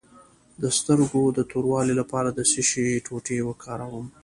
د 0.61 0.63
سترګو 0.77 1.21
د 1.37 1.39
توروالي 1.51 1.93
لپاره 2.01 2.29
د 2.31 2.39
څه 2.51 2.61
شي 2.69 2.85
ټوټې 3.05 3.37
وکاروم؟ 3.43 4.05